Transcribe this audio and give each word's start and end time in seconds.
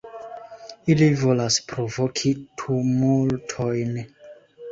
Ili 0.93 1.09
volas 1.23 1.57
provoki 1.73 2.33
tumultojn. 2.61 3.95